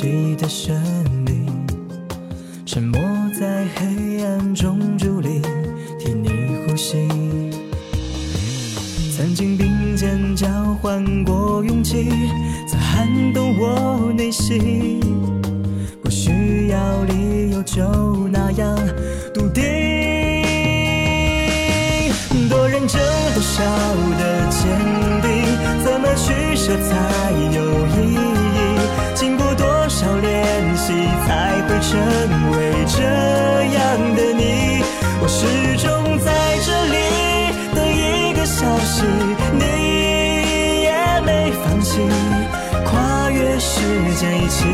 [0.00, 0.74] 记忆的旋
[1.26, 1.44] 律，
[2.64, 2.98] 沉默
[3.38, 5.42] 在黑暗中伫立，
[5.98, 6.30] 替你
[6.66, 7.06] 呼吸。
[9.14, 10.48] 曾经并肩交
[10.80, 12.08] 换过勇气，
[12.66, 15.00] 曾撼动我内心。
[16.02, 18.74] 不需要理由，就那样
[19.34, 19.62] 笃定。
[22.48, 23.02] 多认真，
[23.34, 23.62] 多少
[24.18, 24.64] 的坚
[25.20, 25.44] 定，
[25.84, 26.96] 怎么取舍才
[27.54, 27.59] 有。
[31.90, 31.98] 成
[32.52, 34.80] 为这样的你？
[35.20, 35.42] 我始
[35.76, 36.30] 终在
[36.64, 36.94] 这里
[37.74, 39.02] 等一个消息，
[39.58, 39.64] 你
[40.84, 40.88] 也
[41.26, 41.98] 没放弃，
[42.84, 43.80] 跨越时
[44.20, 44.64] 间一起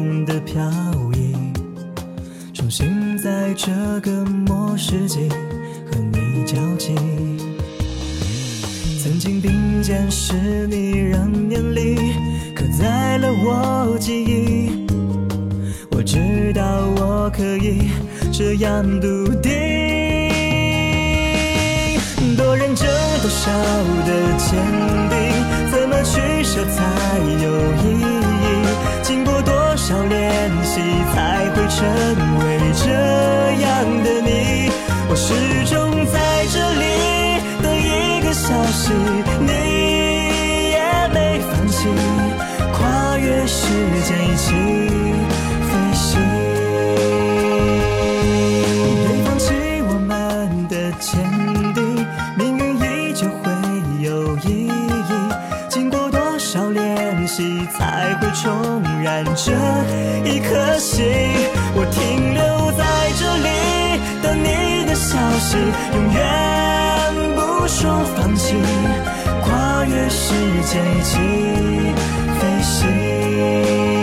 [0.00, 0.62] 时空的飘
[1.14, 1.34] 逸，
[2.54, 3.70] 重新在这
[4.00, 5.28] 个末世纪
[5.90, 6.94] 和你交集。
[9.02, 11.96] 曾经并肩是，你让年龄
[12.54, 14.86] 刻在了我记忆。
[15.90, 16.62] 我知道
[16.96, 17.90] 我可以
[18.32, 19.50] 这样笃定。
[22.38, 22.88] 多认真，
[23.20, 23.52] 多少
[24.06, 24.56] 的坚
[25.10, 25.29] 定，
[31.70, 31.86] 成
[32.40, 32.90] 为这
[33.62, 33.64] 样
[34.02, 34.70] 的你？
[35.08, 35.32] 我始
[35.64, 36.84] 终在这里
[37.62, 38.92] 等一个消息，
[39.40, 39.52] 你
[40.70, 40.78] 也
[41.14, 41.88] 没放弃，
[42.72, 43.66] 跨越时
[44.04, 44.52] 间一起
[57.30, 59.52] 练习，才会重燃这
[60.28, 61.04] 一颗心？
[61.74, 62.82] 我停留在
[63.18, 63.48] 这里，
[64.20, 65.56] 等你的消息，
[65.94, 66.18] 永远
[67.36, 67.38] 不
[67.68, 68.56] 说放弃，
[69.42, 71.18] 跨越时间一起
[72.40, 73.99] 飞行。